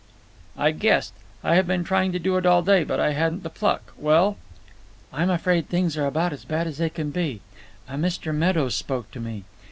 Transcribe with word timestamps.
"I 0.57 0.71
guessed. 0.71 1.13
I 1.43 1.53
have 1.53 1.67
been 1.67 1.83
trying 1.83 2.11
to 2.11 2.17
do 2.17 2.35
it 2.37 2.43
all 2.47 2.63
day, 2.63 2.83
but 2.83 2.99
I 2.99 3.11
hadn't 3.11 3.43
the 3.43 3.51
pluck. 3.51 3.93
Well?" 3.95 4.35
"I'm 5.13 5.29
afraid 5.29 5.69
things 5.69 5.95
are 5.95 6.07
about 6.07 6.33
as 6.33 6.43
bad 6.43 6.65
as 6.65 6.79
they 6.79 6.89
can 6.89 7.11
be. 7.11 7.41
A 7.87 7.97
Mr. 7.97 8.33
Meadows 8.33 8.75
spoke 8.75 9.11
to 9.11 9.19
me. 9.19 9.43